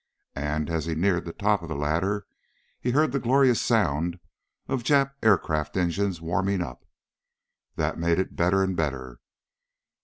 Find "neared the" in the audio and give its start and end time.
0.95-1.31